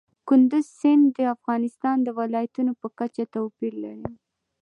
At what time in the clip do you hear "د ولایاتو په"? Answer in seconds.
2.03-2.87